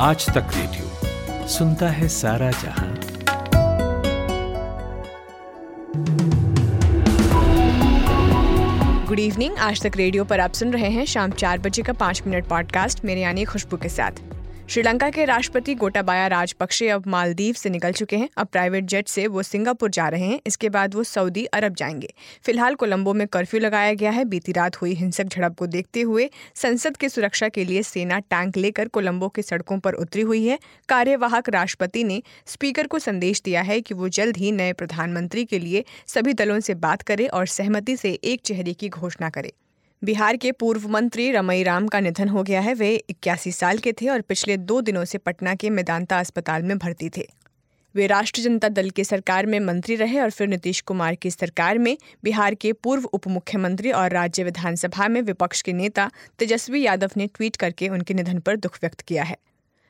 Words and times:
आज 0.00 0.26
तक 0.26 0.50
रेडियो 0.56 1.46
सुनता 1.48 1.88
है 1.88 2.08
सारा 2.08 2.50
जहाँ। 2.50 2.94
गुड 9.06 9.18
इवनिंग 9.18 9.56
आज 9.58 9.82
तक 9.82 9.96
रेडियो 9.96 10.24
पर 10.24 10.40
आप 10.40 10.52
सुन 10.52 10.72
रहे 10.72 10.90
हैं 10.90 11.04
शाम 11.04 11.30
चार 11.30 11.58
बजे 11.58 11.82
का 11.82 11.92
पाँच 11.92 12.22
मिनट 12.26 12.46
पॉडकास्ट 12.46 13.04
मेरे 13.04 13.20
यानी 13.20 13.44
खुशबू 13.44 13.76
के 13.76 13.88
साथ। 13.88 14.27
श्रीलंका 14.70 15.08
के 15.10 15.24
राष्ट्रपति 15.24 15.74
गोटाबाया 15.74 16.26
राजपक्षे 16.26 16.88
अब 16.88 17.06
मालदीव 17.06 17.54
से 17.54 17.70
निकल 17.70 17.92
चुके 17.92 18.16
हैं। 18.16 18.28
अब 18.36 18.46
प्राइवेट 18.46 18.84
जेट 18.84 19.08
से 19.08 19.26
वो 19.26 19.42
सिंगापुर 19.42 19.90
जा 19.90 20.08
रहे 20.08 20.24
हैं। 20.24 20.40
इसके 20.46 20.68
बाद 20.68 20.94
वो 20.94 21.04
सऊदी 21.04 21.44
अरब 21.44 21.74
जाएँगे। 21.74 22.12
फ़िलहाल 22.44 22.74
कोलंबो 22.74 23.12
में 23.14 23.26
कर्फ्यू 23.26 23.60
लगाया 23.60 23.94
गया 23.94 24.10
है। 24.10 24.24
बीती 24.24 24.52
रात 24.52 24.76
हुई 24.76 24.92
हिंसक 24.94 25.24
झड़प 25.24 25.54
को 25.58 25.66
देखते 25.66 26.00
हुए 26.00 26.28
संसद 26.54 26.96
की 26.96 27.08
सुरक्षा 27.08 27.48
के 27.48 27.64
लिए 27.64 27.82
सेना 27.82 28.18
टैंक 28.18 28.56
लेकर 28.56 28.88
कोलंबो 28.88 29.28
की 29.28 29.42
सड़कों 29.42 29.78
पर 29.78 29.94
उतरी 29.94 30.22
हुई 30.22 30.46
है। 30.46 30.58
कार्यवाहक 30.88 31.48
राष्ट्रपति 31.48 32.04
ने 32.04 32.22
स्पीकर 32.46 32.86
को 32.86 32.98
संदेश 32.98 33.42
दिया 33.44 33.62
है 33.62 33.80
कि 33.80 33.94
वो 33.94 34.08
जल्द 34.08 34.36
ही 34.36 34.52
नए 34.52 34.72
प्रधानमंत्री 34.72 35.44
के 35.44 35.58
लिए 35.58 35.84
सभी 36.06 36.32
दलों 36.32 36.60
से 36.60 36.74
बात 36.74 37.02
करे 37.02 37.26
और 37.26 37.46
सहमति 37.46 37.96
से 37.96 38.12
एक 38.24 38.40
चेहरे 38.40 38.72
की 38.72 38.88
घोषणा 38.88 39.30
करे। 39.30 39.52
बिहार 40.02 40.36
के 40.36 40.50
पूर्व 40.52 40.88
मंत्री 40.88 41.30
रमई 41.32 41.62
राम 41.62 41.86
का 41.88 42.00
निधन 42.00 42.28
हो 42.28 42.42
गया 42.42 42.60
है। 42.60 42.74
वे 42.74 42.94
इक्यासी 43.10 43.52
साल 43.52 43.78
के 43.78 43.92
थे 43.92 44.08
और 44.08 44.20
पिछले 44.20 44.56
दो 44.56 44.80
दिनों 44.80 45.04
से 45.04 45.18
पटना 45.18 45.54
के 45.54 45.70
मेदांता 45.70 46.18
अस्पताल 46.20 46.62
में 46.62 46.78
भर्ती 46.78 47.08
थे। 47.08 47.26
वे 47.94 48.06
राष्ट्रीय 48.06 48.44
जनता 48.44 48.68
दल 48.68 48.90
की 48.90 49.04
सरकार 49.04 49.46
में 49.46 49.58
मंत्री 49.60 49.96
रहे 49.96 50.20
और 50.20 50.30
फिर 50.30 50.48
नीतीश 50.48 50.80
कुमार 50.80 51.14
की 51.14 51.30
सरकार 51.30 51.78
में 51.78 51.96
बिहार 52.24 52.54
के 52.54 52.72
पूर्व 52.72 53.04
उप 53.04 53.28
मुख्यमंत्री 53.28 53.90
और 53.90 54.10
राज्य 54.10 54.44
विधानसभा 54.44 55.08
में 55.08 55.20
विपक्ष 55.22 55.62
के 55.62 55.72
नेता 55.72 56.10
तेजस्वी 56.38 56.82
यादव 56.82 57.10
ने 57.16 57.26
ट्वीट 57.26 57.56
करके 57.56 57.88
उनके 57.88 58.14
निधन 58.14 58.38
पर 58.38 58.56
दुख 58.56 58.78
व्यक्त 58.82 59.00
किया 59.00 59.22
है। 59.22 59.36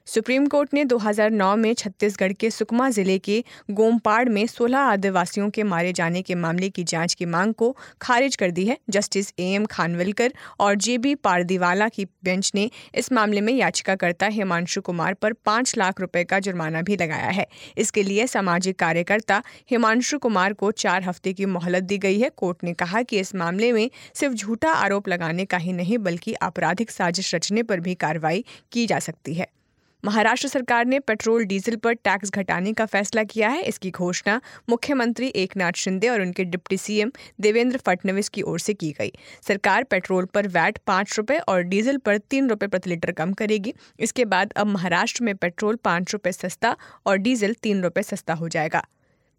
सुप्रीम 0.08 0.46
कोर्ट 0.46 0.74
ने 0.74 0.84
2009 0.84 1.54
में 1.56 1.72
छत्तीसगढ़ 1.74 2.32
के 2.32 2.50
सुकमा 2.50 2.88
ज़िले 2.90 3.18
के 3.18 3.42
गोमपाड़ 3.70 4.28
में 4.28 4.46
16 4.46 4.76
आदिवासियों 4.76 5.48
के 5.50 5.62
मारे 5.62 5.92
जाने 5.92 6.22
के 6.22 6.34
मामले 6.34 6.70
की 6.70 6.84
जाँच 6.84 7.14
की 7.14 7.26
मांग 7.26 7.52
को 7.54 7.70
खारिज 8.02 8.36
कर 8.36 8.50
दी 8.50 8.64
है। 8.66 8.76
जस्टिस 8.90 9.32
ए 9.38 9.48
एम 9.54 9.66
खानविलकर 9.66 10.32
और 10.60 10.74
जे 10.76 10.96
बी 10.98 11.14
पारदीवाला 11.14 11.88
की 11.88 12.04
बेंच 12.24 12.50
ने 12.54 12.68
इस 12.94 13.12
मामले 13.12 13.40
में 13.40 13.52
याचिकाकर्ता 13.52 14.26
हिमांशु 14.28 14.80
कुमार 14.80 15.14
पर 15.14 15.32
पाँच 15.46 15.76
लाख 15.78 16.00
रुपए 16.00 16.24
का 16.24 16.38
जुर्माना 16.38 16.82
भी 16.82 16.96
लगाया 16.96 17.30
है। 17.30 17.46
इसके 17.78 18.02
लिए 18.02 18.26
सामाजिक 18.26 18.78
कार्यकर्ता 18.78 19.42
हिमांशु 19.70 20.18
कुमार 20.18 20.52
को 20.52 20.70
चार 20.76 21.02
हफ़्ते 21.02 21.32
की 21.32 21.46
मोहलत 21.48 21.82
दी 21.82 21.98
गई 21.98 22.18
है। 22.20 22.30
कोर्ट 22.36 22.64
ने 22.64 22.74
कहा 22.74 23.02
कि 23.02 23.20
इस 23.20 23.34
मामले 23.34 23.72
में 23.72 23.90
सिर्फ़ 24.14 24.34
झूठा 24.34 24.72
आरोप 24.72 25.08
लगाने 25.08 25.44
का 25.44 25.56
ही 25.56 25.72
नहीं, 25.72 25.98
बल्कि 25.98 26.34
आपराधिक 26.42 26.90
साजिश 26.90 27.34
रचने 27.34 27.62
पर 27.62 27.80
भी 27.80 27.94
कार्रवाई 27.96 28.44
की 28.72 28.86
जा 28.86 28.98
सकती 29.00 29.34
है। 29.34 29.57
महाराष्ट्र 30.04 30.48
सरकार 30.48 30.84
ने 30.86 30.98
पेट्रोल, 30.98 31.44
डीजल 31.44 31.76
पर 31.76 31.92
टैक्स 31.94 32.30
घटाने 32.30 32.72
का 32.72 32.84
फैसला 32.86 33.22
किया 33.22 33.48
है। 33.48 33.62
इसकी 33.62 33.90
घोषणा 33.90 34.40
मुख्यमंत्री 34.68 35.28
एकनाथ 35.36 35.72
शिंदे 35.72 36.08
और 36.08 36.20
उनके 36.20 36.44
डिप्टी 36.44 36.76
सीएम 36.76 37.10
देवेंद्र 37.40 37.78
फडणवीस 37.78 38.28
की 38.28 38.42
ओर 38.42 38.58
से 38.58 38.74
की 38.74 38.90
गई। 38.90 39.12
सरकार 39.42 39.84
पेट्रोल 39.84 40.24
पर 40.24 40.48
वैट 40.48 40.78
पाँच 40.86 41.16
रुपये 41.18 41.38
और 41.38 41.62
डीजल 41.62 41.96
पर 41.96 42.18
तीन 42.20 42.48
रुपये 42.48 42.68
प्रति 42.68 42.90
लीटर 42.90 43.12
कम 43.12 43.32
करेगी। 43.32 43.74
इसके 44.00 44.24
बाद 44.24 44.52
अब 44.52 44.66
महाराष्ट्र 44.66 45.24
में 45.24 45.34
पेट्रोल 45.36 45.76
पाँच 45.76 46.12
रुपये 46.12 46.32
सस्ता 46.32 46.76
और 47.06 47.16
डीजल 47.16 47.54
तीन 47.62 47.82
रुपये 47.82 48.02
सस्ता 48.02 48.34
हो 48.34 48.48
जाएगा। 48.48 48.84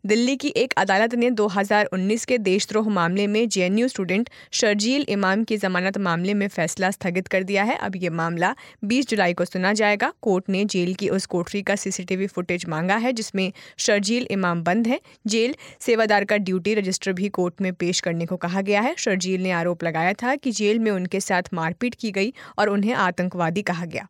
दिल्ली 0.06 0.36
की 0.36 0.48
एक 0.48 0.74
अदालत 0.78 1.16
ने 1.16 1.30
2019 1.30 2.26
के 2.26 2.38
देशद्रोह 2.38 2.90
मामले 2.90 3.28
में 3.28 3.50
जेएनयू 3.50 3.88
स्टूडेंट 3.88 4.30
शर्जील 4.52 5.06
इमाम 5.10 5.44
की 5.44 5.58
जमानत 5.58 5.98
मामले 5.98 6.34
में 6.34 6.48
फैसला 6.48 6.92
स्थगित 6.92 7.28
कर 7.28 7.44
दिया 7.44 7.64
है। 7.64 7.76
अब 7.76 7.96
ये 7.96 8.10
मामला 8.10 8.56
20 8.84 9.10
जुलाई 9.10 9.34
को 9.34 9.46
सुना 9.46 9.74
जाएगा। 9.74 10.14
कोर्ट 10.22 10.50
ने 10.50 10.66
जेल 10.66 10.94
की 10.94 11.10
उस 11.10 11.26
कोठरी 11.26 11.62
का 11.62 11.76
सीसीटीवी 11.76 12.28
फुटेज 12.28 12.66
मांगा 12.66 12.96
है, 12.96 13.14
जिसमें 13.14 13.52
शर्जील 13.78 14.28
इमाम 14.32 14.64
बंद 14.64 14.88
है। 14.88 15.00
जेल 15.28 15.56
सेवादार 15.80 16.26
का 16.26 16.38
ड्यूटी 16.38 16.74
रजिस्टर 16.74 17.14
भी 17.14 17.30
कोर्ट 17.30 17.62
में 17.62 17.74
पेश 17.74 18.00
करने 18.00 18.26
को 18.26 18.38
कहा 18.38 18.62
गया 18.62 18.82
है। 18.82 18.96
शर्जील 18.98 19.44
ने 19.44 19.52
आरोप 19.52 19.84
लगाया 19.84 20.14
था 20.14 20.36
कि 20.36 20.52
जेल 20.52 20.80
में 20.80 20.92
उनके 20.92 21.20
साथ 21.20 21.44
मारपीट 21.54 21.96
की 21.96 22.12
गई 22.12 22.34
और 22.60 22.70
उन्हें 22.70 22.94
आतंकवादी 22.94 23.62
कहा 23.62 23.86
गया। 23.86 24.08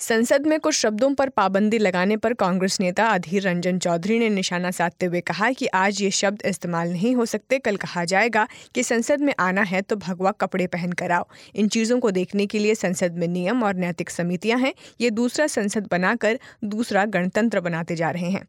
संसद 0.00 0.46
में 0.46 0.58
कुछ 0.60 0.74
शब्दों 0.74 1.12
पर 1.14 1.28
पाबंदी 1.28 1.78
लगाने 1.78 2.16
पर 2.16 2.32
कांग्रेस 2.32 2.78
नेता 2.80 3.06
अधीर 3.06 3.42
रंजन 3.42 3.78
चौधरी 3.78 4.18
ने 4.18 4.28
निशाना 4.28 4.70
साधते 4.70 5.06
हुए 5.06 5.20
कहा 5.20 5.50
कि 5.52 5.66
आज 5.66 6.02
ये 6.02 6.10
शब्द 6.10 6.42
इस्तेमाल 6.46 6.90
नहीं 6.90 7.14
हो 7.16 7.24
सकते। 7.24 7.58
कल 7.58 7.76
कहा 7.76 8.04
जाएगा 8.04 8.46
कि 8.74 8.82
संसद 8.82 9.20
में 9.20 9.32
आना 9.38 9.62
है 9.62 9.80
तो 9.82 9.96
भगवा 9.96 10.30
कपड़े 10.30 10.66
पहन 10.66 10.92
कर 10.92 11.12
आओ। 11.12 11.26
इन 11.54 11.68
चीज़ों 11.68 11.98
को 12.00 12.10
देखने 12.10 12.46
के 12.46 12.58
लिए 12.58 12.74
संसद 12.74 13.14
में 13.14 13.26
नियम 13.28 13.62
और 13.62 13.74
नैतिक 13.74 14.10
समितियाँ 14.10 14.58
हैं। 14.58 14.72
ये 15.00 15.10
दूसरा 15.10 15.46
संसद 15.46 15.88
बनाकर 15.90 16.38
दूसरा 16.64 17.04
गणतंत्र 17.06 17.60
बनाते 17.60 17.96
जा 17.96 18.10
रहे 18.10 18.30
हैं। 18.30 18.46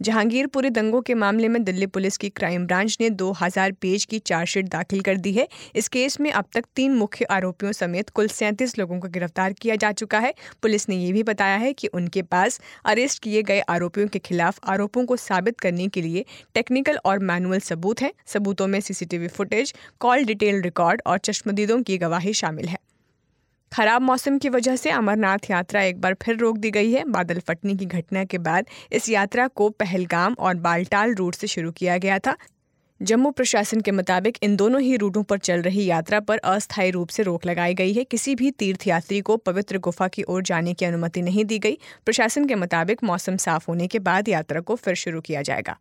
जहांगीरपुरी 0.00 0.70
दंगों 0.70 1.00
के 1.02 1.14
मामले 1.14 1.48
में 1.48 1.62
दिल्ली 1.64 1.86
पुलिस 1.86 2.16
की 2.16 2.28
क्राइम 2.28 2.66
ब्रांच 2.66 2.96
ने 3.00 3.08
2000 3.10 3.72
पेज 3.72 4.04
की 4.04 4.18
चार्जशीट 4.18 4.68
दाखिल 4.68 5.00
कर 5.00 5.16
दी 5.16 5.32
है। 5.32 5.48
इस 5.76 5.88
केस 5.88 6.20
में 6.20 6.30
अब 6.32 6.44
तक 6.54 6.64
तीन 6.76 6.94
मुख्य 6.94 7.24
आरोपियों 7.24 7.72
समेत 7.72 8.10
कुल 8.10 8.28
सैंतीस 8.28 8.78
लोगों 8.78 9.00
को 9.00 9.08
गिरफ़्तार 9.08 9.52
किया 9.52 9.76
जा 9.76 9.92
चुका 9.92 10.18
है। 10.18 10.32
पुलिस 10.62 10.88
ने 10.88 10.96
ये 10.96 11.12
भी 11.12 11.22
बताया 11.22 11.56
है 11.56 11.72
कि 11.72 11.86
उनके 11.86 12.22
पास 12.22 12.60
अरेस्ट 12.84 13.22
किए 13.22 13.42
गए 13.42 13.60
आरोपियों 13.60 14.08
के 14.08 14.18
खिलाफ 14.18 14.60
आरोपों 14.64 15.04
को 15.04 15.16
साबित 15.16 15.60
करने 15.60 15.88
के 15.88 16.02
लिए 16.02 16.24
टेक्निकल 16.54 16.98
और 17.04 17.18
मैनुअल 17.18 17.60
सबूत 17.60 18.02
हैं। 18.02 18.12
सबूतों 18.26 18.66
में 18.66 18.80
CCTV 18.80 19.28
footage, 19.28 19.74
call 20.00 20.24
detail 20.24 20.62
record 20.62 21.02
और 21.06 21.18
चश्मदीदों 21.18 21.82
की 21.82 21.98
गवाही 21.98 22.32
शामिल 22.32 22.68
है। 22.68 22.78
खराब 23.78 24.02
मौसम 24.02 24.38
की 24.38 24.48
वजह 24.48 24.76
से 24.76 24.90
अमरनाथ 24.90 25.38
यात्रा 25.50 25.82
एक 25.82 26.00
बार 26.00 26.14
फिर 26.22 26.36
रोक 26.36 26.56
दी 26.56 26.70
गई 26.70 26.92
है। 26.92 27.04
बादल 27.04 27.38
फटने 27.38 27.74
की 27.74 27.86
घटना 27.86 28.24
के 28.24 28.38
बाद 28.38 28.66
इस 28.92 29.08
यात्रा 29.08 29.46
को 29.48 29.68
पहलगाम 29.70 30.36
और 30.38 30.54
बालटाल 30.54 31.14
रूट 31.14 31.34
से 31.34 31.46
शुरू 31.46 31.70
किया 31.70 31.98
गया 31.98 32.18
था। 32.18 32.36
जम्मू 33.02 33.30
प्रशासन 33.30 33.80
के 33.80 33.90
मुताबिक 33.90 34.38
इन 34.42 34.56
दोनों 34.56 34.80
ही 34.80 34.96
रूटों 34.96 35.22
पर 35.22 35.38
चल 35.38 35.62
रही 35.62 35.84
यात्रा 35.86 36.20
पर 36.20 36.38
अस्थायी 36.38 36.90
रूप 36.90 37.08
से 37.08 37.22
रोक 37.22 37.46
लगाई 37.46 37.74
गई 37.74 37.92
है। 37.92 38.04
किसी 38.04 38.34
भी 38.34 38.50
तीर्थयात्री 38.50 39.20
को 39.20 39.36
पवित्र 39.36 39.78
गुफा 39.78 40.08
की 40.08 40.22
ओर 40.22 40.42
जाने 40.42 40.74
की 40.74 40.84
अनुमति 40.84 41.22
नहीं 41.22 41.44
दी 41.44 41.58
गई। 41.58 41.78
प्रशासन 42.04 42.46
के 42.46 42.54
मुताबिक 42.54 43.04
मौसम 43.04 43.36
साफ़ 43.36 43.66
होने 43.68 43.86
के 43.86 43.98
बाद 43.98 44.28
यात्रा 44.28 44.60
को 44.60 44.76
फिर 44.76 44.94
शुरू 44.94 45.20
किया 45.20 45.42
जाएगा। 45.42 45.78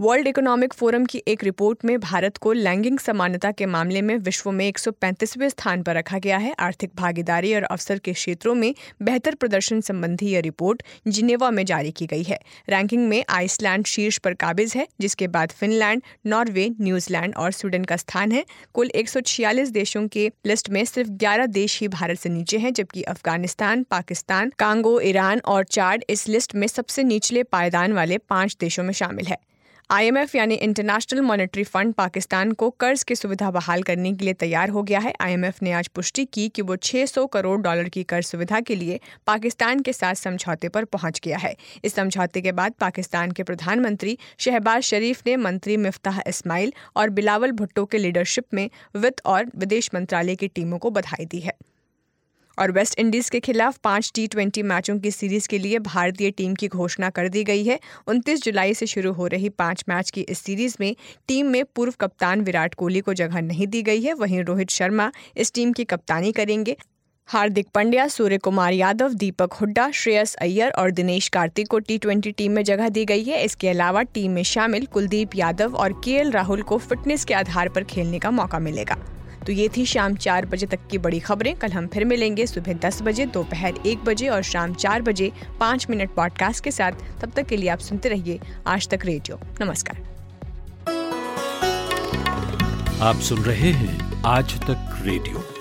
वर्ल्ड 0.00 0.26
इकोनॉमिक 0.26 0.72
फोरम 0.74 1.04
की 1.04 1.22
एक 1.28 1.44
रिपोर्ट 1.44 1.84
में 1.84 2.00
भारत 2.00 2.36
को 2.36 2.52
लैंगिक 2.52 3.00
समानता 3.00 3.50
के 3.50 3.66
मामले 3.66 4.02
में 4.02 4.16
विश्व 4.16 4.50
में 4.50 4.66
एक 4.68 4.78
स्थान 4.78 5.82
पर 5.82 5.96
रखा 5.96 6.18
गया 6.18 6.38
है। 6.38 6.54
आर्थिक 6.58 6.90
भागीदारी 6.96 7.54
और 7.54 7.62
अवसर 7.62 7.98
के 7.98 8.12
क्षेत्रों 8.12 8.54
में 8.54 8.74
बेहतर 9.02 9.34
प्रदर्शन 9.34 9.80
संबंधी 9.80 10.26
यह 10.26 10.40
रिपोर्ट 10.40 10.82
जिनेवा 11.08 11.50
में 11.50 11.64
जारी 11.64 11.90
की 11.90 12.06
गई 12.06 12.22
है। 12.22 12.38
रैंकिंग 12.68 13.08
में 13.08 13.24
आइसलैंड 13.28 13.86
शीर्ष 13.86 14.18
पर 14.18 14.34
काबिज 14.34 14.74
है, 14.76 14.86
जिसके 15.00 15.28
बाद 15.28 15.52
फिनलैंड, 15.52 16.02
नॉर्वे, 16.26 16.68
न्यूजीलैंड 16.80 17.34
और 17.34 17.52
स्वीडन 17.52 17.84
का 17.84 17.96
स्थान 17.96 18.32
है। 18.32 18.44
कुल 18.74 18.90
एक 18.90 19.08
सौ 19.08 19.20
छियालीस 19.20 19.70
देशों 19.70 20.06
के 20.08 20.30
लिस्ट 20.46 20.70
में 20.70 20.84
सिर्फ़ 20.84 21.10
ग्यारह 21.10 21.46
देश 21.46 21.80
ही 21.80 21.88
भारत 21.88 22.18
से 22.18 22.28
नीचे 22.28 22.58
हैं, 22.58 22.72
जबकि 22.72 23.02
अफ़गानिस्तान, 23.02 23.82
पाकिस्तान, 23.82 24.52
कांगो, 24.58 25.00
ईरान 25.00 25.40
और 25.44 25.64
चाड 25.64 26.04
इस 26.10 26.28
लिस्ट 26.28 26.54
में 26.54 26.66
सबसे 26.66 27.02
निचले 27.02 27.42
पायदान 27.42 27.92
वाले 27.92 28.18
पाँच 28.18 28.56
देशों 28.60 28.84
में 28.84 28.92
शामिल 28.92 29.26
है। 29.26 29.38
आईएमएफ 29.90 30.34
यानी 30.34 30.54
इंटरनेशनल 30.54 31.20
मॉनेटरी 31.20 31.62
फंड 31.64 31.92
पाकिस्तान 31.94 32.52
को 32.52 32.68
कर्ज 32.70 33.02
की 33.02 33.14
सुविधा 33.14 33.50
बहाल 33.50 33.82
करने 33.82 34.12
के 34.12 34.24
लिए 34.24 34.34
तैयार 34.34 34.68
हो 34.68 34.82
गया 34.82 34.98
है। 34.98 35.12
आईएमएफ 35.20 35.62
ने 35.62 35.72
आज 35.72 35.88
पुष्टि 35.88 36.24
की 36.24 36.48
कि 36.48 36.62
वो 36.62 36.76
600 36.76 37.26
करोड़ 37.26 37.60
डॉलर 37.60 37.88
की 37.88 38.02
कर्ज 38.02 38.26
सुविधा 38.26 38.60
के 38.60 38.74
लिए 38.74 38.98
पाकिस्तान 39.26 39.80
के 39.80 39.92
साथ 39.92 40.14
समझौते 40.14 40.68
पर 40.68 40.84
पहुँच 40.84 41.20
गया 41.24 41.38
है। 41.38 41.54
इस 41.84 41.94
समझौते 41.94 42.40
के 42.40 42.52
बाद 42.52 42.72
पाकिस्तान 42.72 43.30
के 43.30 43.42
प्रधानमंत्री 43.42 44.18
शहबाज 44.38 44.82
शरीफ 44.82 45.22
ने 45.26 45.36
मंत्री 45.36 45.76
मिफ्ताह 45.76 46.20
इस्माइल 46.26 46.72
और 46.96 47.10
बिलावल 47.10 47.52
भुट्टो 47.52 47.84
के 47.84 47.98
लीडरशिप 47.98 48.44
में 48.54 48.68
वित्त 48.96 49.22
और 49.26 49.50
विदेश 49.56 49.90
मंत्रालय 49.94 50.36
की 50.36 50.48
टीमों 50.48 50.78
को 50.78 50.90
बधाई 50.90 51.24
दी 51.24 51.40
है। 51.40 51.54
और 52.58 52.70
वेस्ट 52.70 52.98
इंडीज 52.98 53.28
के 53.30 53.40
खिलाफ 53.40 53.78
पाँच 53.78 54.10
टी 54.14 54.26
ट्वेंटी 54.26 54.62
मैचों 54.62 54.98
की 54.98 55.10
सीरीज़ 55.10 55.48
के 55.48 55.58
लिए 55.58 55.78
भारतीय 55.78 56.30
टीम 56.30 56.54
की 56.54 56.68
घोषणा 56.68 57.10
कर 57.10 57.28
दी 57.28 57.44
गई 57.44 57.64
है। 57.64 57.78
उनतीस 58.06 58.42
जुलाई 58.42 58.74
से 58.74 58.86
शुरू 58.86 59.12
हो 59.12 59.26
रही 59.26 59.48
पाँच 59.48 59.84
मैच 59.88 60.10
की 60.10 60.20
इस 60.20 60.38
सीरीज़ 60.38 60.76
में 60.80 60.94
टीम 61.28 61.46
में 61.46 61.64
पूर्व 61.76 61.94
कप्तान 62.00 62.40
विराट 62.40 62.74
कोहली 62.74 63.00
को 63.00 63.14
जगह 63.14 63.40
नहीं 63.40 63.66
दी 63.66 63.82
गई 63.82 64.02
है, 64.02 64.14
वहीं 64.14 64.42
रोहित 64.42 64.70
शर्मा 64.70 65.10
इस 65.36 65.52
टीम 65.52 65.72
की 65.72 65.84
कप्तानी 65.84 66.32
करेंगे। 66.32 66.76
हार्दिक 67.28 67.66
पंड्या 67.74 68.06
सूर्य 68.08 68.38
कुमार 68.38 68.72
यादव, 68.72 69.12
दीपक 69.12 69.52
हुड्डा, 69.52 69.90
श्रेयस 69.90 70.34
अय्यर 70.34 70.70
और 70.70 70.90
दिनेश 70.90 71.28
कार्तिक 71.28 71.68
को 71.68 71.78
टी 71.78 71.96
ट्वेंटी 71.98 72.32
टीम 72.32 72.52
में 72.52 72.62
जगह 72.64 72.88
दी 72.88 73.04
गई 73.04 73.22
है। 73.24 73.42
इसके 73.44 73.68
अलावा 73.68 74.02
टीम 74.02 74.32
में 74.32 74.42
शामिल 74.42 74.86
कुलदीप 74.86 75.36
यादव 75.36 75.76
और 75.76 75.92
के 76.04 76.22
राहुल 76.30 76.62
को 76.62 76.78
फिटनेस 76.78 77.24
के 77.24 77.34
आधार 77.34 77.68
पर 77.68 77.84
खेलने 77.84 78.18
का 78.18 78.30
मौका 78.30 78.58
मिलेगा। 78.58 78.96
तो 79.46 79.52
ये 79.52 79.68
थी 79.76 79.86
शाम 79.86 80.14
चार 80.14 80.46
बजे 80.46 80.66
तक 80.66 80.86
की 80.90 80.98
बड़ी 80.98 81.20
खबरें। 81.20 81.54
कल 81.56 81.72
हम 81.72 81.86
फिर 81.86 82.04
मिलेंगे 82.04 82.46
सुबह 82.46 82.72
दस 82.72 83.02
बजे, 83.02 83.26
दोपहर 83.26 83.74
एक 83.86 84.04
बजे 84.04 84.28
और 84.28 84.42
शाम 84.42 84.74
चार 84.74 85.02
बजे 85.02 85.32
पाँच 85.60 85.86
मिनट 85.90 86.14
पॉडकास्ट 86.14 86.64
के 86.64 86.70
साथ। 86.70 86.92
तब 87.20 87.32
तक 87.36 87.46
के 87.46 87.56
लिए 87.56 87.68
आप 87.68 87.78
सुनते 87.78 88.08
रहिए 88.08 88.40
आज 88.66 88.88
तक 88.88 89.00
रेडियो। 89.04 89.40
नमस्कार। 89.60 90.02
आप 93.02 93.16
सुन 93.16 93.38
रहे 93.38 93.72
हैं 93.72 94.22
आज 94.26 94.60
तक 94.60 95.02
रेडियो। 95.02 95.53